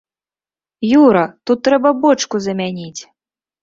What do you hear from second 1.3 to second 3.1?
тут трэба бочку замяніць!